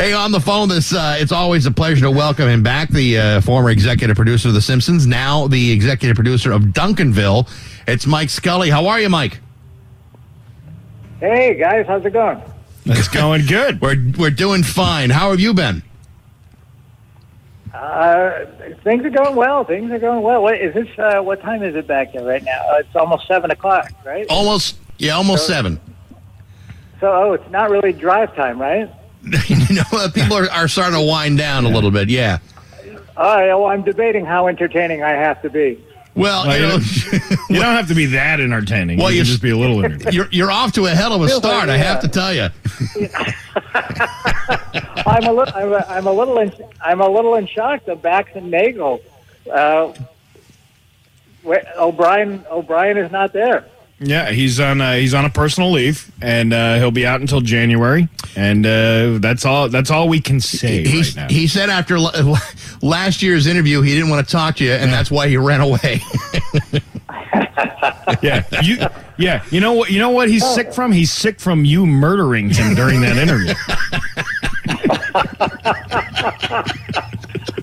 Hey, 0.00 0.14
on 0.14 0.32
the 0.32 0.40
phone, 0.40 0.70
this 0.70 0.94
uh, 0.94 1.18
it's 1.18 1.30
always 1.30 1.66
a 1.66 1.70
pleasure 1.70 2.06
to 2.06 2.10
welcome 2.10 2.48
him 2.48 2.62
back. 2.62 2.88
The 2.88 3.18
uh, 3.18 3.40
former 3.42 3.68
executive 3.68 4.16
producer 4.16 4.48
of 4.48 4.54
The 4.54 4.62
Simpsons, 4.62 5.06
now 5.06 5.46
the 5.46 5.72
executive 5.72 6.14
producer 6.14 6.52
of 6.52 6.62
Duncanville. 6.62 7.46
It's 7.86 8.06
Mike 8.06 8.30
Scully. 8.30 8.70
How 8.70 8.86
are 8.86 8.98
you, 8.98 9.10
Mike? 9.10 9.40
Hey 11.18 11.52
guys, 11.52 11.84
how's 11.86 12.02
it 12.06 12.14
going? 12.14 12.40
It's 12.86 13.08
going 13.08 13.44
good. 13.44 13.78
We're 13.82 14.02
we're 14.16 14.30
doing 14.30 14.62
fine. 14.62 15.10
How 15.10 15.32
have 15.32 15.40
you 15.40 15.52
been? 15.52 15.82
Uh, 17.74 18.46
things 18.82 19.04
are 19.04 19.10
going 19.10 19.36
well. 19.36 19.64
Things 19.64 19.90
are 19.90 19.98
going 19.98 20.22
well. 20.22 20.40
What 20.40 20.58
is 20.62 20.72
this? 20.72 20.88
Uh, 20.98 21.20
what 21.20 21.42
time 21.42 21.62
is 21.62 21.74
it 21.74 21.86
back 21.86 22.14
there 22.14 22.24
right 22.24 22.42
now? 22.42 22.62
Uh, 22.70 22.78
it's 22.78 22.96
almost 22.96 23.28
seven 23.28 23.50
o'clock, 23.50 23.92
right? 24.06 24.24
Almost, 24.30 24.78
yeah, 24.96 25.12
almost 25.12 25.46
seven. 25.46 25.78
So, 27.00 27.12
oh, 27.12 27.32
it's 27.34 27.50
not 27.50 27.68
really 27.68 27.92
drive 27.92 28.34
time, 28.34 28.58
right? 28.58 28.90
you 29.48 29.74
know, 29.76 29.82
uh, 29.92 30.10
people 30.10 30.36
are, 30.36 30.50
are 30.50 30.68
starting 30.68 30.98
to 30.98 31.04
wind 31.06 31.38
down 31.38 31.64
a 31.64 31.68
little 31.68 31.90
bit. 31.90 32.08
Yeah. 32.08 32.38
All 33.16 33.36
right. 33.36 33.46
Well, 33.48 33.66
I'm 33.66 33.82
debating 33.82 34.24
how 34.24 34.46
entertaining 34.48 35.02
I 35.02 35.10
have 35.10 35.42
to 35.42 35.50
be. 35.50 35.82
Well, 36.14 36.46
Well, 36.46 36.56
you 36.60 36.66
know, 36.66 36.78
You 37.50 37.56
don't 37.60 37.76
have 37.76 37.88
to 37.88 37.94
be 37.94 38.06
that 38.06 38.40
entertaining. 38.40 38.96
Well, 38.98 39.06
Well, 39.06 39.12
you 39.12 39.18
you- 39.18 39.24
just 39.24 39.42
be 39.42 39.50
a 39.50 39.56
little 39.56 39.84
entertaining. 39.84 40.12
you're 40.14 40.28
you're 40.30 40.50
off 40.50 40.72
to 40.72 40.86
a 40.86 40.90
hell 40.90 41.12
of 41.12 41.22
a 41.22 41.28
start. 41.28 41.68
I 41.68 41.76
have 41.76 42.00
to 42.00 42.08
tell 42.08 42.32
you. 42.34 42.48
I'm 45.06 45.24
a 45.24 45.32
little. 45.32 45.54
I'm 45.54 45.72
a, 45.72 45.84
I'm 45.88 46.06
a 46.06 46.12
little. 46.12 46.38
In, 46.38 46.52
I'm 46.80 47.00
a 47.00 47.08
little 47.08 47.34
in 47.36 47.46
shock 47.46 47.84
that 47.86 48.02
Bax 48.02 48.30
and 48.34 48.50
Nagel, 48.50 49.00
uh, 49.52 49.92
O'Brien. 51.78 52.44
O'Brien 52.50 52.96
is 52.98 53.10
not 53.12 53.32
there. 53.32 53.64
Yeah, 54.02 54.30
he's 54.30 54.58
on 54.58 54.80
uh, 54.80 54.94
he's 54.94 55.12
on 55.12 55.26
a 55.26 55.30
personal 55.30 55.70
leave, 55.72 56.10
and 56.22 56.54
uh, 56.54 56.76
he'll 56.76 56.90
be 56.90 57.06
out 57.06 57.20
until 57.20 57.42
January, 57.42 58.08
and 58.34 58.64
uh, 58.64 59.18
that's 59.18 59.44
all. 59.44 59.68
That's 59.68 59.90
all 59.90 60.08
we 60.08 60.20
can 60.22 60.40
say 60.40 60.82
He 60.86 61.02
right 61.02 61.16
now. 61.16 61.28
he 61.28 61.46
said 61.46 61.68
after 61.68 61.98
la- 62.00 62.38
last 62.82 63.20
year's 63.22 63.46
interview 63.46 63.82
he 63.82 63.94
didn't 63.94 64.08
want 64.08 64.26
to 64.26 64.32
talk 64.32 64.56
to 64.56 64.64
you, 64.64 64.72
and 64.72 64.90
that's 64.90 65.10
why 65.10 65.28
he 65.28 65.36
ran 65.36 65.60
away. 65.60 66.00
yeah, 68.22 68.42
you. 68.62 68.78
Yeah, 69.18 69.44
you 69.50 69.60
know 69.60 69.74
what? 69.74 69.90
You 69.90 69.98
know 69.98 70.08
what 70.10 70.30
he's 70.30 70.46
sick 70.54 70.72
from? 70.72 70.92
He's 70.92 71.12
sick 71.12 71.38
from 71.38 71.66
you 71.66 71.84
murdering 71.84 72.48
him 72.48 72.74
during 72.74 73.02
that 73.02 73.18
interview. 73.18 73.52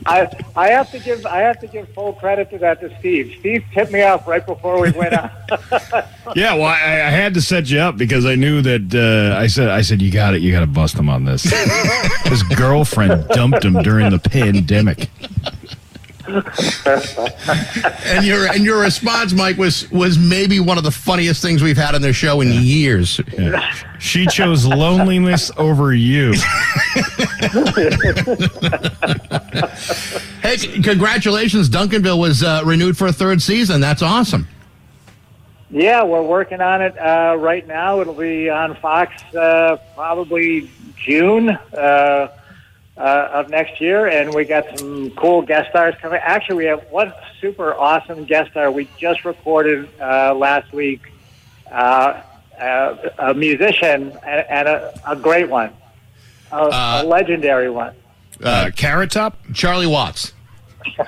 I 0.07 0.29
I 0.55 0.69
have 0.69 0.89
to 0.91 0.99
give 0.99 1.25
I 1.25 1.39
have 1.39 1.59
to 1.59 1.67
give 1.67 1.89
full 1.89 2.13
credit 2.13 2.49
to 2.51 2.57
that 2.59 2.79
to 2.81 2.97
Steve. 2.99 3.35
Steve 3.39 3.63
tipped 3.73 3.91
me 3.91 4.01
off 4.03 4.27
right 4.27 4.45
before 4.45 4.79
we 4.81 4.91
went 4.91 5.13
out. 5.13 5.31
Yeah, 6.35 6.55
well, 6.55 6.65
I, 6.65 6.75
I 6.75 7.09
had 7.09 7.33
to 7.35 7.41
set 7.41 7.69
you 7.69 7.79
up 7.79 7.95
because 7.95 8.25
I 8.25 8.35
knew 8.35 8.61
that. 8.61 8.93
Uh, 8.93 9.39
I 9.39 9.47
said, 9.47 9.69
I 9.69 9.81
said, 9.81 10.01
you 10.01 10.11
got 10.11 10.33
it. 10.33 10.41
You 10.41 10.51
got 10.51 10.59
to 10.59 10.67
bust 10.67 10.95
him 10.95 11.07
on 11.07 11.23
this. 11.23 11.43
His 12.25 12.43
girlfriend 12.43 13.29
dumped 13.29 13.63
him 13.63 13.75
during 13.81 14.09
the 14.11 14.19
pandemic. 14.19 15.09
and 18.05 18.25
your 18.25 18.47
and 18.47 18.63
your 18.65 18.81
response, 18.81 19.33
Mike, 19.33 19.57
was 19.57 19.89
was 19.91 20.17
maybe 20.19 20.59
one 20.59 20.77
of 20.77 20.83
the 20.83 20.91
funniest 20.91 21.41
things 21.41 21.63
we've 21.63 21.77
had 21.77 21.95
on 21.95 22.01
this 22.01 22.15
show 22.15 22.41
in 22.41 22.51
years. 22.51 23.19
Yeah. 23.37 23.73
She 23.99 24.27
chose 24.27 24.63
loneliness 24.63 25.49
over 25.57 25.91
you. 25.91 26.33
Hey, 30.41 30.57
c- 30.57 30.81
congratulations! 30.81 31.69
Duncanville 31.69 32.19
was 32.19 32.43
uh, 32.43 32.61
renewed 32.65 32.97
for 32.97 33.07
a 33.07 33.11
third 33.11 33.41
season. 33.41 33.81
That's 33.81 34.01
awesome. 34.01 34.47
yeah, 35.69 36.03
we're 36.03 36.21
working 36.21 36.61
on 36.61 36.81
it 36.81 36.97
uh, 36.97 37.35
right 37.37 37.67
now. 37.67 37.99
It'll 38.01 38.13
be 38.13 38.49
on 38.49 38.75
Fox 38.75 39.21
uh, 39.35 39.77
probably 39.95 40.69
June 40.95 41.49
uh, 41.49 42.27
uh, 42.97 43.29
of 43.31 43.49
next 43.49 43.79
year, 43.79 44.07
and 44.07 44.33
we 44.33 44.43
got 44.45 44.79
some 44.79 45.11
cool 45.11 45.41
guest 45.41 45.69
stars 45.69 45.95
coming. 46.01 46.19
Actually, 46.21 46.57
we 46.57 46.65
have 46.65 46.83
one 46.89 47.13
super 47.39 47.73
awesome 47.75 48.25
guest 48.25 48.51
star 48.51 48.71
we 48.71 48.87
just 48.97 49.23
recorded 49.25 49.87
uh, 50.01 50.33
last 50.33 50.73
week. 50.73 51.11
Uh, 51.71 52.21
uh, 52.59 53.09
a 53.19 53.33
musician 53.35 54.11
and, 54.25 54.45
and 54.49 54.67
a, 54.67 54.99
a 55.05 55.15
great 55.15 55.47
one, 55.47 55.71
a, 56.51 56.55
Uh, 56.55 57.01
a 57.03 57.05
legendary 57.05 57.69
one. 57.69 57.93
Uh, 58.43 58.71
Carrot 58.75 59.11
Top? 59.11 59.37
Charlie 59.53 59.85
Watts. 59.85 60.33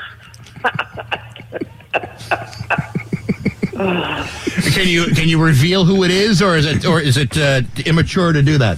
can 3.71 4.87
you 4.87 5.05
can 5.05 5.29
you 5.29 5.41
reveal 5.41 5.85
who 5.85 6.03
it 6.03 6.11
is, 6.11 6.41
or 6.41 6.57
is 6.57 6.65
it 6.65 6.85
or 6.85 6.99
is 6.99 7.17
it 7.17 7.37
uh, 7.37 7.61
immature 7.85 8.33
to 8.33 8.41
do 8.41 8.57
that? 8.57 8.77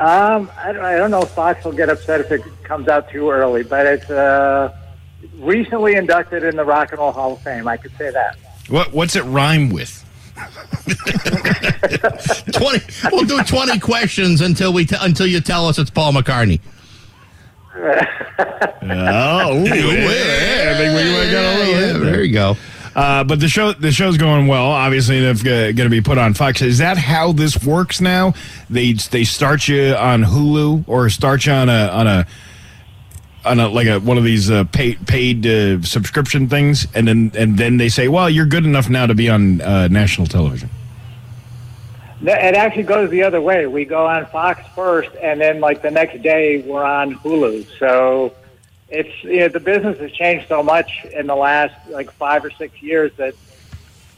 Um, 0.00 0.50
I, 0.56 0.72
don't- 0.72 0.84
I 0.84 0.96
don't 0.96 1.10
know 1.10 1.22
if 1.22 1.30
Fox 1.30 1.64
will 1.64 1.72
get 1.72 1.88
upset 1.90 2.20
if 2.20 2.32
it 2.32 2.42
comes 2.64 2.88
out 2.88 3.10
too 3.10 3.30
early, 3.30 3.62
but 3.62 3.86
it's 3.86 4.08
uh, 4.10 4.74
recently 5.38 5.94
inducted 5.94 6.42
in 6.42 6.56
the 6.56 6.64
Rock 6.64 6.90
and 6.92 6.98
Roll 7.00 7.12
Hall 7.12 7.34
of 7.34 7.42
Fame. 7.42 7.68
I 7.68 7.76
could 7.76 7.92
say 7.98 8.10
that. 8.10 8.36
What 8.68 8.92
What's 8.92 9.14
it 9.16 9.22
rhyme 9.24 9.68
with? 9.68 9.96
Twenty. 12.52 12.80
We'll 13.12 13.26
do 13.26 13.42
twenty 13.42 13.78
questions 13.78 14.40
until 14.40 14.72
we 14.72 14.86
t- 14.86 14.96
until 14.98 15.26
you 15.26 15.40
tell 15.40 15.66
us 15.66 15.78
it's 15.78 15.90
Paul 15.90 16.12
McCartney. 16.12 16.60
Oh, 18.82 19.56
ooh, 19.56 19.62
yeah, 19.64 20.72
I 20.72 20.76
think 20.76 20.96
we 20.96 21.04
might 21.12 21.30
got 21.30 21.44
a 21.44 21.46
little 21.58 21.74
Yeah, 21.74 21.80
there. 21.92 21.98
there 21.98 22.22
you 22.24 22.32
go. 22.32 22.56
Uh, 22.94 23.22
but 23.24 23.38
the 23.38 23.48
show 23.48 23.72
the 23.72 23.92
show's 23.92 24.16
going 24.16 24.46
well. 24.46 24.66
Obviously, 24.66 25.18
it's 25.18 25.42
going 25.42 25.76
to 25.76 25.88
be 25.88 26.00
put 26.00 26.18
on 26.18 26.34
Fox. 26.34 26.60
Is 26.60 26.78
that 26.78 26.98
how 26.98 27.32
this 27.32 27.62
works 27.64 28.00
now? 28.00 28.34
They 28.68 28.92
they 28.92 29.24
start 29.24 29.68
you 29.68 29.94
on 29.94 30.24
Hulu 30.24 30.84
or 30.88 31.08
start 31.10 31.46
you 31.46 31.52
on 31.52 31.68
a 31.68 31.88
on 31.88 32.06
a 32.06 32.26
on 33.44 33.60
a 33.60 33.68
like 33.68 33.86
a 33.86 34.00
one 34.00 34.18
of 34.18 34.24
these 34.24 34.50
uh, 34.50 34.64
paid 34.64 35.06
paid 35.06 35.46
uh, 35.46 35.80
subscription 35.82 36.48
things, 36.48 36.86
and 36.94 37.06
then 37.06 37.32
and 37.36 37.56
then 37.56 37.76
they 37.76 37.88
say, 37.88 38.08
well, 38.08 38.28
you're 38.28 38.46
good 38.46 38.64
enough 38.64 38.88
now 38.88 39.06
to 39.06 39.14
be 39.14 39.28
on 39.28 39.60
uh, 39.60 39.88
national 39.88 40.26
television. 40.26 40.68
It 42.22 42.54
actually 42.54 42.82
goes 42.82 43.08
the 43.08 43.22
other 43.22 43.40
way. 43.40 43.66
We 43.66 43.86
go 43.86 44.06
on 44.06 44.26
Fox 44.26 44.60
first, 44.74 45.10
and 45.22 45.40
then 45.40 45.60
like 45.60 45.80
the 45.80 45.90
next 45.90 46.22
day 46.22 46.60
we're 46.60 46.84
on 46.84 47.14
Hulu. 47.14 47.66
So 47.78 48.34
it's 48.90 49.24
you 49.24 49.40
know, 49.40 49.48
the 49.48 49.60
business 49.60 49.98
has 49.98 50.12
changed 50.12 50.48
so 50.48 50.62
much 50.62 51.04
in 51.12 51.26
the 51.26 51.36
last 51.36 51.74
like 51.88 52.10
five 52.12 52.44
or 52.44 52.50
six 52.50 52.82
years 52.82 53.12
that 53.16 53.34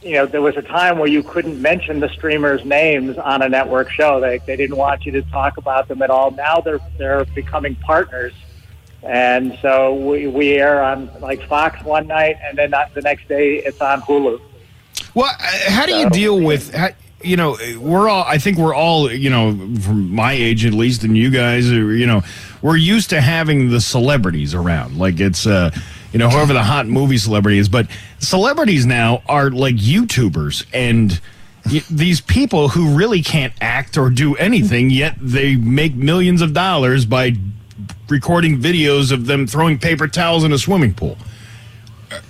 you 0.03 0.12
know 0.12 0.27
there 0.27 0.43
was 0.43 0.56
a 0.56 0.62
time 0.62 0.99
where 0.99 1.09
you 1.09 1.22
couldn't 1.22 1.60
mention 1.60 2.00
the 2.00 2.09
streamers' 2.09 2.65
names 2.65 3.19
on 3.19 3.43
a 3.43 3.49
network 3.49 3.91
show. 3.91 4.21
They 4.21 4.38
they 4.38 4.56
didn't 4.56 4.77
want 4.77 5.05
you 5.05 5.12
to 5.12 5.22
talk 5.22 5.59
about 5.59 5.88
them 5.88 6.03
at 6.03 6.10
all. 6.10 6.31
Now 6.31 6.60
they're 6.60 6.81
they're 6.99 7.25
becoming 7.27 7.75
partners. 7.77 8.33
And 9.05 9.59
so 9.60 9.94
we, 9.94 10.28
we 10.28 10.53
air 10.53 10.81
on 10.83 11.10
like 11.21 11.43
Fox 11.49 11.83
one 11.84 12.06
night, 12.06 12.37
and 12.43 12.56
then 12.56 12.71
not- 12.71 12.94
the 12.94 13.03
next 13.03 13.27
day 13.28 13.56
it's 13.56 13.81
on 13.81 14.00
Hulu. 14.03 14.41
Well, 15.15 15.27
uh, 15.27 15.71
how 15.71 15.87
do 15.87 15.94
you 15.94 16.09
deal 16.09 16.41
with? 16.41 16.72
How, 16.72 16.91
you 17.25 17.37
know, 17.37 17.56
we're 17.78 18.09
all. 18.09 18.25
I 18.25 18.38
think 18.38 18.59
we're 18.59 18.75
all. 18.75 19.10
You 19.10 19.31
know, 19.31 19.53
from 19.81 20.10
my 20.15 20.33
age 20.33 20.65
at 20.65 20.72
least, 20.72 21.05
and 21.05 21.16
you 21.16 21.31
guys, 21.31 21.71
are, 21.71 21.94
you 21.94 22.06
know, 22.06 22.22
we're 22.60 22.77
used 22.77 23.10
to 23.10 23.21
having 23.21 23.71
the 23.71 23.81
celebrities 23.81 24.55
around. 24.55 24.99
Like 24.99 25.21
it's, 25.21 25.47
uh, 25.47 25.71
you 26.12 26.19
know, 26.19 26.28
whoever 26.28 26.53
the 26.53 26.62
hot 26.62 26.87
movie 26.87 27.19
celebrity 27.19 27.59
is. 27.59 27.69
But 27.69 27.88
celebrities 28.19 28.87
now 28.87 29.22
are 29.27 29.50
like 29.50 29.77
YouTubers 29.77 30.66
and. 30.72 31.21
These 31.88 32.21
people 32.21 32.71
who 32.71 32.97
really 32.97 33.22
can't 33.22 33.53
act 33.60 33.97
or 33.97 34.10
do 34.10 34.34
anything, 34.34 34.91
yet 34.91 35.15
they 35.21 35.54
make 35.54 35.94
millions 35.94 36.43
of 36.43 36.53
dollars 36.53 37.04
by 37.04 37.37
recording 38.09 38.60
videos 38.60 39.12
of 39.12 39.27
them 39.27 39.47
throwing 39.47 39.78
paper 39.78 40.09
towels 40.09 40.43
in 40.43 40.53
a 40.53 40.59
swimming 40.59 40.93
pool. 40.93 41.16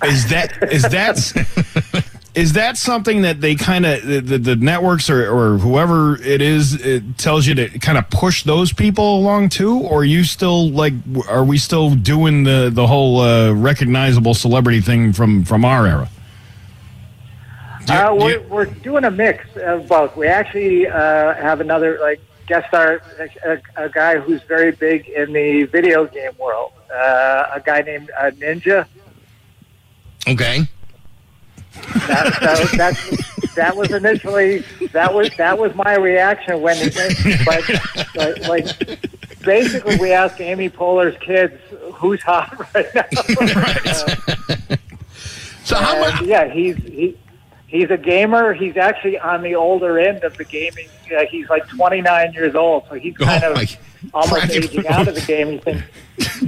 Is 0.05 0.29
that 0.29 0.71
is 0.71 0.83
that 0.83 2.05
is 2.35 2.55
that 2.55 2.79
something 2.79 3.23
that 3.23 3.41
they 3.43 3.55
kind 3.55 3.85
of 3.85 4.07
the, 4.07 4.39
the, 4.39 4.57
networks 4.57 5.11
or, 5.11 5.29
or 5.31 5.59
whoever 5.59 6.21
it 6.23 6.41
is 6.41 6.75
it 6.85 7.19
tells 7.19 7.47
you 7.47 7.55
to 7.55 7.79
kind 7.79 7.99
of 7.99 8.09
push 8.09 8.43
those 8.45 8.73
people 8.73 9.19
along 9.19 9.51
too 9.51 9.79
or 9.81 10.01
are 10.01 10.05
you 10.05 10.25
still 10.25 10.71
like 10.71 10.95
are 11.29 11.45
we 11.45 11.59
still 11.59 11.95
doing 11.95 12.45
the 12.45 12.71
the 12.73 12.87
whole 12.87 13.21
uh, 13.21 13.53
recognizable 13.53 14.33
celebrity 14.35 14.81
thing 14.81 15.13
from 15.13 15.45
from 15.45 15.63
our 15.65 15.87
era 15.87 16.09
Do 17.87 17.93
Uh, 17.93 18.15
we're, 18.15 18.31
you- 18.31 18.41
we're 18.49 18.65
doing 18.65 19.05
a 19.05 19.11
mix 19.11 19.45
of 19.57 19.87
both. 19.89 20.17
We 20.17 20.27
actually 20.29 20.87
uh, 20.87 21.35
have 21.35 21.61
another 21.61 21.99
like 22.01 22.21
guest 22.47 22.69
star, 22.69 23.03
a, 23.45 23.59
a 23.77 23.89
guy 23.89 24.19
who's 24.19 24.43
very 24.45 24.73
big 24.73 25.09
in 25.09 25.33
the 25.33 25.65
video 25.65 26.07
game 26.07 26.33
world. 26.39 26.73
Uh, 26.93 27.51
a 27.55 27.61
guy 27.65 27.81
named 27.83 28.11
uh, 28.19 28.31
Ninja. 28.33 28.87
Okay. 30.29 30.67
That, 32.09 32.39
that, 32.41 32.71
that, 32.79 33.53
that 33.55 33.77
was 33.77 33.91
initially 33.93 34.65
that 34.93 35.13
was 35.13 35.31
that 35.37 35.59
was 35.59 35.75
my 35.75 35.95
reaction 35.97 36.61
when 36.61 36.77
he 36.77 36.91
but, 37.45 37.63
but 38.15 38.41
like 38.49 38.67
basically 39.43 39.97
we 39.97 40.13
asked 40.13 40.41
Amy 40.41 40.69
Poehler's 40.71 41.17
kids 41.19 41.55
who's 41.95 42.23
hot 42.23 42.59
right 42.75 42.87
now. 42.95 43.05
So 45.65 45.77
how 45.77 45.99
much? 46.01 46.23
yeah, 46.23 46.49
he's 46.53 46.77
he, 46.77 47.17
he's 47.69 47.91
a 47.91 47.97
gamer. 47.97 48.53
He's 48.53 48.77
actually 48.77 49.19
on 49.19 49.43
the 49.43 49.55
older 49.55 49.99
end 49.99 50.25
of 50.25 50.37
the 50.37 50.45
gaming. 50.45 50.89
Uh, 51.17 51.25
he's 51.31 51.49
like 51.49 51.69
29 51.69 52.33
years 52.33 52.55
old, 52.55 52.85
so 52.89 52.95
he's 52.95 53.17
kind 53.17 53.45
Oh, 53.45 53.53
of 53.53 53.77
almost 54.15 54.51
aging 54.51 54.87
out 54.89 55.07
of 55.09 55.15
the 55.15 55.21
gaming 55.21 55.61
thing. 55.61 55.83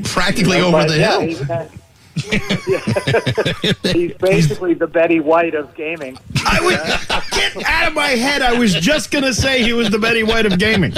Practically 0.05 0.59
But, 0.61 0.75
over 0.75 0.89
the 0.93 0.99
yeah, 0.99 1.21
hill. 1.21 1.69
He's, 2.15 2.31
kind 2.31 3.19
of- 3.57 3.93
he's 3.93 4.15
basically 4.15 4.75
the 4.75 4.87
Betty 4.87 5.21
White 5.21 5.55
of 5.55 5.75
gaming. 5.75 6.17
I 6.47 6.61
was 6.61 7.31
get 7.31 7.57
out 7.67 7.89
of 7.89 7.95
my 7.95 8.09
head. 8.11 8.43
I 8.43 8.53
was 8.59 8.75
just 8.75 9.11
gonna 9.11 9.33
say 9.35 9.63
he 9.63 9.73
was 9.73 9.91
the 9.91 9.99
Betty 9.99 10.23
White 10.23 10.47
of 10.47 10.59
gaming. 10.59 10.93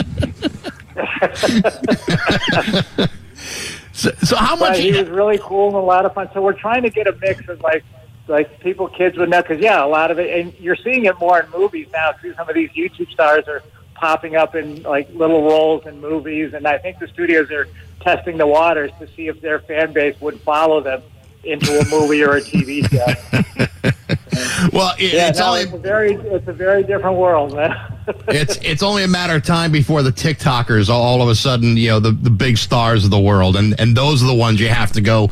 So, 3.93 4.11
so 4.23 4.37
how 4.37 4.57
But 4.57 4.71
much? 4.73 4.79
he 4.79 4.93
was 4.93 5.09
really 5.09 5.39
cool 5.43 5.69
and 5.69 5.77
a 5.77 5.81
lot 5.81 6.05
of 6.05 6.13
fun. 6.13 6.29
So 6.35 6.43
we're 6.43 6.53
trying 6.53 6.83
to 6.83 6.91
get 6.91 7.07
a 7.07 7.13
mix 7.21 7.49
of 7.49 7.61
like 7.63 7.83
like 8.29 8.61
people 8.61 8.89
kids 8.89 9.17
would 9.17 9.31
know 9.31 9.41
because 9.41 9.59
yeah, 9.59 9.83
a 9.83 9.87
lot 9.87 10.11
of 10.11 10.19
it, 10.19 10.39
and 10.39 10.53
you're 10.61 10.77
seeing 10.77 11.07
it 11.07 11.19
more 11.19 11.41
in 11.41 11.49
movies 11.51 11.87
now 11.93 12.13
too. 12.13 12.35
Some 12.35 12.47
of 12.49 12.55
these 12.55 12.69
YouTube 12.71 13.11
stars 13.11 13.45
are 13.49 13.63
popping 13.97 14.37
up 14.37 14.55
in 14.55 14.83
like 14.83 15.09
little 15.13 15.43
roles 15.43 15.87
in 15.87 16.01
movies, 16.01 16.55
and 16.55 16.67
I 16.67 16.79
think 16.79 16.99
the 16.99 17.09
studios 17.09 17.51
are 17.51 17.67
testing 18.01 18.37
the 18.37 18.47
waters 18.47 18.91
to 19.01 19.09
see 19.09 19.29
if 19.29 19.41
their 19.41 19.61
fan 19.61 19.93
base 19.93 20.21
would 20.21 20.41
follow 20.41 20.81
them 20.81 21.03
into 21.45 21.79
a 21.79 21.85
movie 21.89 22.23
or 22.23 22.37
a 22.37 22.41
TV 22.41 22.89
show. 22.91 24.71
well, 24.73 24.95
it, 24.99 25.15
Yeah, 25.15 25.29
it's 25.29 25.39
no, 25.39 25.49
only 25.49 25.63
it's 25.63 25.73
a 25.73 25.79
very 25.79 26.15
it's 26.15 26.49
a 26.49 26.53
very 26.53 26.83
different 26.83 27.17
world, 27.17 27.55
man. 27.55 27.75
it's 28.29 28.57
it's 28.63 28.83
only 28.83 29.05
a 29.05 29.09
matter 29.09 29.37
of 29.37 29.45
time 29.45 29.73
before 29.73 30.03
the 30.03 30.11
TikTokers 30.11 30.89
all, 30.89 31.03
all 31.03 31.23
of 31.23 31.29
a 31.29 31.35
sudden, 31.35 31.77
you 31.77 31.89
know, 31.89 32.01
the, 32.01 32.13
the 32.13 32.31
big 32.31 32.59
stars 32.59 33.05
of 33.05 33.11
the 33.11 33.21
world, 33.21 33.57
and 33.57 33.79
and 33.81 33.97
those 33.97 34.23
are 34.23 34.27
the 34.27 34.35
ones 34.35 34.61
you 34.61 34.69
have 34.69 34.93
to 34.93 35.01
go 35.01 35.31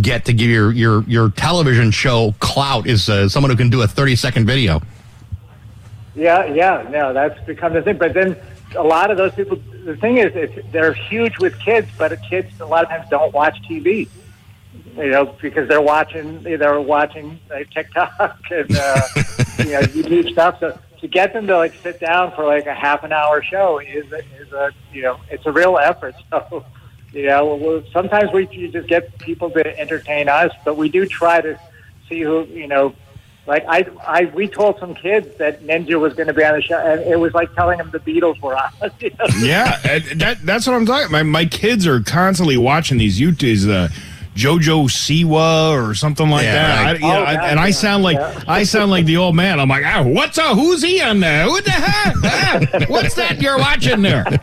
get 0.00 0.24
to 0.26 0.32
give 0.32 0.50
your 0.50 0.72
your 0.72 1.02
your 1.04 1.30
television 1.30 1.90
show 1.90 2.34
clout 2.40 2.86
is 2.86 3.08
uh, 3.08 3.28
someone 3.28 3.50
who 3.50 3.56
can 3.56 3.70
do 3.70 3.82
a 3.82 3.86
thirty 3.86 4.16
second 4.16 4.46
video. 4.46 4.80
Yeah, 6.14 6.44
yeah, 6.46 6.86
no, 6.90 7.12
that's 7.12 7.38
become 7.44 7.72
the 7.72 7.82
thing. 7.82 7.98
But 7.98 8.14
then 8.14 8.36
a 8.76 8.82
lot 8.82 9.10
of 9.10 9.16
those 9.16 9.34
people, 9.34 9.58
the 9.84 9.96
thing 9.96 10.18
is, 10.18 10.32
it's, 10.34 10.72
they're 10.72 10.92
huge 10.92 11.38
with 11.38 11.58
kids, 11.60 11.88
but 11.98 12.16
kids 12.22 12.48
a 12.60 12.66
lot 12.66 12.84
of 12.84 12.90
times 12.90 13.08
don't 13.10 13.32
watch 13.32 13.56
TV. 13.68 14.08
You 14.96 15.10
know, 15.10 15.36
because 15.40 15.68
they're 15.68 15.80
watching, 15.80 16.42
they're 16.42 16.80
watching 16.80 17.40
like, 17.50 17.70
TikTok 17.70 18.40
and 18.50 18.76
uh, 18.76 19.00
you 19.58 19.72
know 19.72 19.80
YouTube 19.80 20.30
stuff. 20.30 20.60
So 20.60 20.78
to 21.00 21.08
get 21.08 21.32
them 21.32 21.46
to 21.48 21.56
like 21.56 21.74
sit 21.82 22.00
down 22.00 22.32
for 22.32 22.44
like 22.44 22.66
a 22.66 22.74
half 22.74 23.02
an 23.04 23.12
hour 23.12 23.42
show 23.42 23.78
is 23.78 24.10
a, 24.12 24.18
is 24.40 24.52
a 24.52 24.70
you 24.92 25.02
know 25.02 25.20
it's 25.30 25.46
a 25.46 25.52
real 25.52 25.78
effort. 25.78 26.14
So 26.30 26.64
you 27.12 27.26
know, 27.28 27.54
well, 27.54 27.82
sometimes 27.92 28.32
we 28.32 28.46
just 28.46 28.88
get 28.88 29.16
people 29.20 29.48
to 29.50 29.78
entertain 29.78 30.28
us, 30.28 30.50
but 30.64 30.76
we 30.76 30.88
do 30.88 31.06
try 31.06 31.40
to 31.40 31.60
see 32.08 32.22
who 32.22 32.44
you 32.46 32.66
know 32.66 32.94
like 33.46 33.64
I, 33.68 33.86
I, 34.06 34.24
we 34.34 34.48
told 34.48 34.78
some 34.78 34.94
kids 34.94 35.36
that 35.36 35.62
Ninja 35.62 36.00
was 36.00 36.14
going 36.14 36.28
to 36.28 36.32
be 36.32 36.44
on 36.44 36.54
the 36.54 36.62
show, 36.62 36.78
and 36.78 37.00
it 37.02 37.18
was 37.20 37.34
like 37.34 37.54
telling 37.54 37.78
them 37.78 37.90
the 37.90 37.98
Beatles 38.00 38.40
were 38.40 38.56
on. 38.56 38.70
you 39.00 39.10
know? 39.18 39.26
Yeah, 39.38 39.78
that 40.16 40.38
that's 40.44 40.66
what 40.66 40.74
I'm 40.74 40.86
talking. 40.86 41.12
My 41.12 41.22
my 41.22 41.44
kids 41.44 41.86
are 41.86 42.00
constantly 42.00 42.56
watching 42.56 42.98
these 42.98 43.20
YouTubes. 43.20 43.68
Uh, 43.70 43.88
Jojo 44.34 44.86
Siwa 44.88 45.70
or 45.88 45.94
something 45.94 46.28
like 46.28 46.42
Yeah, 46.42 46.54
that, 46.54 46.84
right. 46.84 46.90
I, 46.90 46.94
you 46.94 47.00
know, 47.14 47.20
Oh, 47.20 47.24
I- 47.24 47.34
God, 47.36 47.44
and 47.50 47.60
I 47.60 47.70
sound 47.70 48.02
like 48.02 48.16
yeah. 48.16 48.42
I 48.48 48.64
sound 48.64 48.90
like 48.90 49.06
the 49.06 49.16
old 49.16 49.36
man. 49.36 49.60
I'm 49.60 49.68
like, 49.68 49.84
ah, 49.86 50.02
what's 50.04 50.38
a 50.38 50.54
who's 50.56 50.82
he 50.82 51.00
on 51.00 51.20
there? 51.20 51.46
What 51.46 51.64
the 51.64 51.70
heck? 51.70 52.14
Ah, 52.24 52.84
what's 52.88 53.14
that 53.14 53.40
you're 53.40 53.58
watching 53.58 54.02
there? 54.02 54.24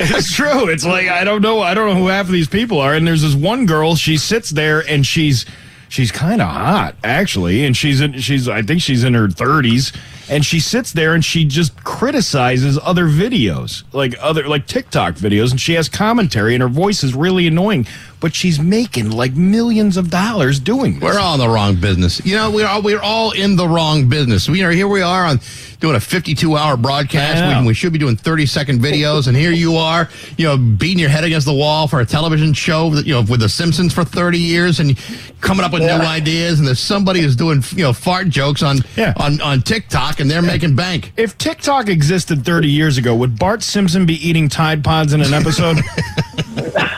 It's 0.12 0.34
true. 0.34 0.68
It's 0.70 0.84
like 0.84 1.08
I 1.08 1.24
don't 1.24 1.42
know. 1.42 1.60
I 1.60 1.74
don't 1.74 1.88
know 1.90 2.00
who 2.00 2.08
half 2.08 2.26
of 2.26 2.32
these 2.32 2.48
people 2.48 2.80
are. 2.80 2.94
And 2.94 3.06
there's 3.06 3.20
this 3.20 3.34
one 3.34 3.66
girl. 3.66 3.96
She 3.96 4.16
sits 4.16 4.48
there 4.48 4.80
and 4.88 5.04
she's 5.04 5.44
she's 5.90 6.10
kind 6.10 6.40
of 6.40 6.48
hot 6.48 6.94
actually, 7.04 7.66
and 7.66 7.76
she's 7.76 8.00
in, 8.00 8.18
she's 8.18 8.48
I 8.48 8.62
think 8.62 8.80
she's 8.80 9.04
in 9.04 9.12
her 9.12 9.28
30s, 9.28 9.94
and 10.30 10.44
she 10.44 10.58
sits 10.58 10.92
there 10.92 11.12
and 11.12 11.22
she 11.22 11.44
just 11.44 11.84
criticizes 11.84 12.78
other 12.82 13.06
videos, 13.06 13.82
like 13.92 14.14
other 14.20 14.48
like 14.48 14.66
TikTok 14.66 15.16
videos, 15.16 15.50
and 15.50 15.60
she 15.60 15.74
has 15.74 15.88
commentary, 15.90 16.54
and 16.54 16.62
her 16.62 16.68
voice 16.68 17.04
is 17.04 17.14
really 17.14 17.46
annoying. 17.46 17.86
But 18.20 18.34
she's 18.34 18.60
making 18.60 19.10
like 19.10 19.34
millions 19.34 19.96
of 19.96 20.10
dollars 20.10 20.60
doing 20.60 20.94
this. 20.94 21.02
We're 21.02 21.18
all 21.18 21.34
in 21.34 21.40
the 21.40 21.48
wrong 21.48 21.76
business. 21.76 22.24
You 22.24 22.36
know, 22.36 22.50
we're 22.50 22.66
all, 22.66 22.82
we're 22.82 23.00
all 23.00 23.30
in 23.32 23.56
the 23.56 23.66
wrong 23.66 24.10
business. 24.10 24.46
We 24.46 24.62
are 24.62 24.70
here. 24.70 24.86
We 24.88 25.00
are 25.00 25.24
on 25.24 25.40
doing 25.80 25.96
a 25.96 26.00
52 26.00 26.54
hour 26.58 26.76
broadcast 26.76 27.42
I 27.42 27.48
know. 27.52 27.56
when 27.56 27.64
we 27.64 27.72
should 27.72 27.94
be 27.94 27.98
doing 27.98 28.14
30 28.16 28.44
second 28.44 28.80
videos, 28.80 29.26
and 29.28 29.34
here 29.34 29.52
you 29.52 29.76
are, 29.76 30.10
you 30.36 30.46
know, 30.46 30.58
beating 30.58 30.98
your 30.98 31.08
head 31.08 31.24
against 31.24 31.46
the 31.46 31.54
wall 31.54 31.88
for 31.88 32.00
a 32.00 32.04
television 32.04 32.52
show, 32.52 32.90
that, 32.90 33.06
you 33.06 33.14
know, 33.14 33.22
with 33.22 33.40
The 33.40 33.48
Simpsons 33.48 33.94
for 33.94 34.04
30 34.04 34.38
years, 34.38 34.80
and 34.80 34.98
coming 35.40 35.64
up 35.64 35.72
with 35.72 35.80
new 35.80 35.88
ideas. 35.88 36.58
And 36.58 36.68
there's 36.68 36.78
somebody 36.78 37.22
who's 37.22 37.36
doing, 37.36 37.64
you 37.70 37.84
know, 37.84 37.94
fart 37.94 38.28
jokes 38.28 38.62
on 38.62 38.80
Yeah. 38.96 39.14
on 39.16 39.40
on 39.40 39.62
TikTok, 39.62 40.20
and 40.20 40.30
they're 40.30 40.42
making 40.42 40.76
bank. 40.76 41.14
If 41.16 41.38
TikTok 41.38 41.88
existed 41.88 42.44
30 42.44 42.68
years 42.68 42.98
ago, 42.98 43.16
would 43.16 43.38
Bart 43.38 43.62
Simpson 43.62 44.04
be 44.04 44.16
eating 44.28 44.50
Tide 44.50 44.84
Pods 44.84 45.14
in 45.14 45.22
an 45.22 45.32
episode? 45.32 45.78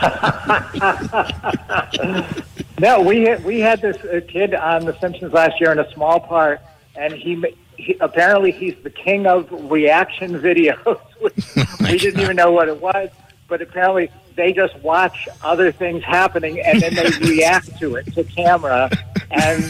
No, 2.79 3.01
we 3.01 3.21
had, 3.21 3.45
we 3.45 3.59
had 3.59 3.81
this 3.81 3.97
uh, 3.97 4.19
kid 4.27 4.55
on 4.55 4.85
The 4.85 4.97
Simpsons 4.99 5.31
last 5.31 5.59
year 5.61 5.71
in 5.71 5.79
a 5.79 5.89
small 5.93 6.19
part, 6.19 6.59
and 6.95 7.13
he, 7.13 7.41
he 7.77 7.95
apparently 8.01 8.51
he's 8.51 8.75
the 8.83 8.89
king 8.89 9.27
of 9.27 9.47
reaction 9.71 10.39
videos. 10.39 10.99
we 11.81 11.97
didn't 11.97 12.19
even 12.19 12.35
know 12.35 12.51
what 12.51 12.67
it 12.67 12.81
was, 12.81 13.09
but 13.47 13.61
apparently 13.61 14.09
they 14.35 14.51
just 14.51 14.75
watch 14.79 15.29
other 15.43 15.71
things 15.71 16.03
happening 16.03 16.59
and 16.59 16.81
then 16.81 16.95
they 16.95 17.09
react 17.29 17.77
to 17.79 17.95
it 17.95 18.11
to 18.15 18.23
camera, 18.23 18.89
and 19.29 19.63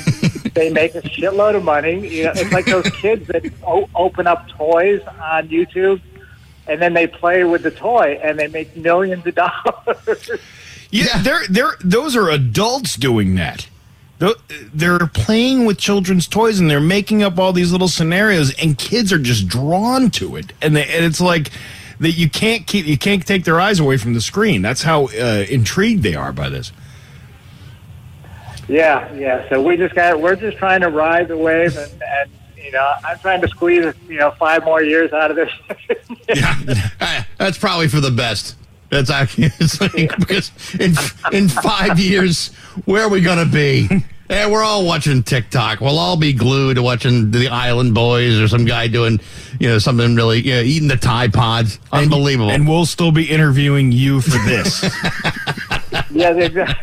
they 0.55 0.71
make 0.71 0.95
a 0.95 1.01
shitload 1.01 1.55
of 1.55 1.63
money. 1.63 2.07
You 2.07 2.23
know, 2.23 2.31
it's 2.35 2.53
like 2.53 2.65
those 2.65 2.89
kids 2.91 3.27
that 3.27 3.45
o- 3.67 3.89
open 3.93 4.27
up 4.27 4.47
toys 4.47 5.01
on 5.19 5.49
YouTube. 5.49 6.01
And 6.67 6.81
then 6.81 6.93
they 6.93 7.07
play 7.07 7.43
with 7.43 7.63
the 7.63 7.71
toy, 7.71 8.19
and 8.23 8.39
they 8.39 8.47
make 8.47 8.75
millions 8.77 9.25
of 9.27 9.35
dollars. 9.35 10.29
Yeah, 10.91 11.05
Yeah. 11.15 11.21
they're 11.23 11.47
they're 11.49 11.75
those 11.83 12.15
are 12.15 12.29
adults 12.29 12.95
doing 12.95 13.33
that. 13.35 13.67
They're 14.73 15.07
playing 15.07 15.65
with 15.65 15.79
children's 15.79 16.27
toys 16.27 16.59
and 16.59 16.69
they're 16.69 16.79
making 16.79 17.23
up 17.23 17.39
all 17.39 17.51
these 17.51 17.71
little 17.71 17.87
scenarios, 17.87 18.53
and 18.61 18.77
kids 18.77 19.11
are 19.11 19.17
just 19.17 19.47
drawn 19.47 20.11
to 20.11 20.35
it. 20.37 20.53
And, 20.61 20.75
they, 20.75 20.83
and 20.87 21.03
it's 21.03 21.19
like 21.19 21.49
that 21.99 22.11
you 22.11 22.29
can't 22.29 22.67
keep 22.67 22.85
you 22.85 22.97
can't 22.97 23.25
take 23.25 23.43
their 23.43 23.59
eyes 23.59 23.79
away 23.79 23.97
from 23.97 24.13
the 24.13 24.21
screen. 24.21 24.61
That's 24.61 24.83
how 24.83 25.07
uh, 25.07 25.45
intrigued 25.49 26.03
they 26.03 26.13
are 26.15 26.31
by 26.31 26.47
this. 26.49 26.71
Yeah, 28.67 29.11
yeah. 29.13 29.49
So 29.49 29.61
we 29.61 29.75
just 29.77 29.93
got 29.95 30.21
we're 30.21 30.35
just 30.35 30.57
trying 30.57 30.81
to 30.81 30.89
ride 30.89 31.27
the 31.27 31.37
wave, 31.37 31.75
and, 31.75 31.91
and 32.01 32.31
you 32.63 32.71
know 32.71 32.93
I'm 33.03 33.19
trying 33.19 33.41
to 33.41 33.47
squeeze 33.49 33.93
you 34.07 34.17
know 34.17 34.31
five 34.31 34.63
more 34.63 34.81
years 34.81 35.11
out 35.13 35.31
of 35.31 35.37
this. 35.37 35.51
Eh, 36.99 37.23
That's 37.37 37.57
probably 37.57 37.87
for 37.87 37.99
the 37.99 38.11
best. 38.11 38.55
That's 38.89 39.09
actually 39.09 39.45
it's 39.59 39.81
like, 39.81 40.17
because 40.19 40.51
in 40.79 40.93
in 41.31 41.49
five 41.49 41.99
years, 41.99 42.53
where 42.85 43.03
are 43.03 43.09
we 43.09 43.21
gonna 43.21 43.45
be? 43.45 43.89
Yeah, 44.29 44.49
we're 44.49 44.63
all 44.63 44.85
watching 44.85 45.21
TikTok. 45.21 45.81
We'll 45.81 45.99
all 45.99 46.15
be 46.15 46.31
glued 46.33 46.75
to 46.75 46.81
watching 46.81 47.31
the 47.31 47.49
Island 47.49 47.93
Boys 47.93 48.39
or 48.39 48.47
some 48.47 48.65
guy 48.65 48.87
doing, 48.87 49.19
you 49.59 49.67
know, 49.67 49.79
something 49.79 50.15
really, 50.15 50.39
you 50.41 50.53
know, 50.53 50.61
eating 50.61 50.87
the 50.87 50.95
Tide 50.95 51.33
Pods. 51.33 51.77
Unbelievable. 51.91 52.49
And 52.49 52.67
we'll 52.67 52.85
still 52.85 53.11
be 53.11 53.29
interviewing 53.29 53.91
you 53.91 54.21
for 54.21 54.37
this. 54.47 54.81
yeah, 56.11 56.31
exactly. 56.31 56.73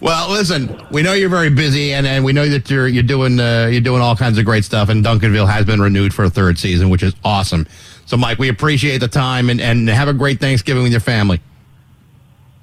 Well, 0.00 0.30
listen, 0.30 0.80
we 0.90 1.02
know 1.02 1.12
you're 1.12 1.28
very 1.28 1.50
busy, 1.50 1.92
and, 1.92 2.06
and 2.06 2.24
we 2.24 2.32
know 2.32 2.48
that 2.48 2.70
you're 2.70 2.88
you're 2.88 3.02
doing 3.02 3.38
uh, 3.38 3.68
you're 3.70 3.80
doing 3.80 4.00
all 4.00 4.16
kinds 4.16 4.38
of 4.38 4.44
great 4.44 4.64
stuff. 4.64 4.88
And 4.88 5.04
Duncanville 5.04 5.50
has 5.50 5.66
been 5.66 5.80
renewed 5.80 6.14
for 6.14 6.24
a 6.24 6.30
third 6.30 6.58
season, 6.58 6.88
which 6.88 7.02
is 7.02 7.14
awesome. 7.24 7.66
So, 8.06 8.16
Mike, 8.16 8.38
we 8.38 8.48
appreciate 8.48 8.98
the 8.98 9.08
time, 9.08 9.50
and, 9.50 9.60
and 9.60 9.88
have 9.88 10.08
a 10.08 10.14
great 10.14 10.40
Thanksgiving 10.40 10.82
with 10.82 10.92
your 10.92 11.00
family. 11.00 11.40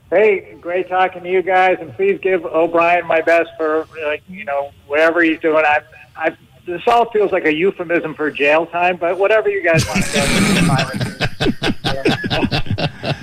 Hey, 0.09 0.57
great 0.59 0.89
talking 0.89 1.21
to 1.23 1.29
you 1.29 1.41
guys, 1.41 1.77
and 1.79 1.93
please 1.93 2.19
give 2.21 2.45
O'Brien 2.45 3.05
my 3.05 3.21
best 3.21 3.49
for 3.57 3.87
like 4.05 4.23
you 4.27 4.43
know 4.43 4.71
whatever 4.87 5.21
he's 5.21 5.39
doing. 5.39 5.63
I, 5.65 5.81
I 6.15 6.35
this 6.65 6.81
all 6.87 7.09
feels 7.11 7.31
like 7.31 7.45
a 7.45 7.53
euphemism 7.53 8.15
for 8.15 8.31
jail 8.31 8.65
time, 8.65 8.97
but 8.97 9.17
whatever 9.17 9.49
you 9.49 9.63
guys 9.63 9.87
want 9.87 10.03
to 10.03 10.11
do. 10.11 10.19
I'm 10.57 10.65
fine 10.65 10.85
with 10.87 11.21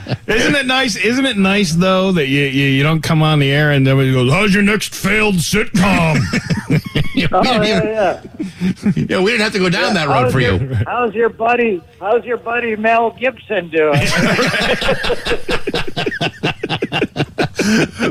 it. 0.06 0.13
Isn't 0.26 0.54
it 0.54 0.66
nice? 0.66 0.97
Isn't 0.97 1.26
it 1.26 1.37
nice 1.37 1.73
though 1.75 2.12
that 2.12 2.28
you 2.28 2.43
you, 2.45 2.66
you 2.66 2.83
don't 2.83 3.02
come 3.02 3.23
on 3.23 3.38
the 3.40 3.50
air 3.52 3.71
and 3.73 3.87
then 3.87 3.97
goes, 4.12 4.33
"How's 4.33 4.54
your 4.54 4.62
next 4.62 4.95
failed 4.95 5.35
sitcom?" 5.37 6.19
You 7.14 7.28
Oh 7.31 7.40
we 7.61 7.66
didn't 7.66 7.85
yeah, 7.93 8.23
yeah. 8.97 9.21
we 9.21 9.31
didn't 9.31 9.43
have 9.43 9.52
to 9.52 9.61
go 9.61 9.69
down 9.69 9.95
that 9.95 10.09
road 10.09 10.33
for 10.33 10.40
your, 10.40 10.54
you. 10.61 10.75
How's 10.85 11.14
your 11.14 11.28
buddy? 11.28 11.81
How's 12.00 12.25
your 12.25 12.38
buddy 12.38 12.75
Mel 12.75 13.11
Gibson 13.12 13.69
doing? 13.71 13.93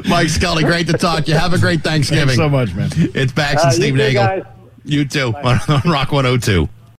Mike 0.08 0.30
Scully, 0.30 0.64
great 0.64 0.88
to 0.88 0.94
talk 0.94 1.26
to 1.26 1.32
you. 1.32 1.38
Have 1.38 1.54
a 1.54 1.58
great 1.60 1.82
Thanksgiving. 1.84 2.28
Thanks 2.28 2.38
so 2.38 2.50
much, 2.50 2.74
man. 2.74 2.90
It's 3.14 3.32
Bax 3.34 3.62
Uh, 3.64 3.68
and 3.68 3.76
Steve 3.76 3.94
too, 3.94 3.98
Nagel. 3.98 4.24
guys. 4.24 4.44
You 4.86 5.06
too 5.06 5.34
on, 5.44 5.60
on 5.68 5.82
Rock 5.92 6.12
102. 6.12 6.68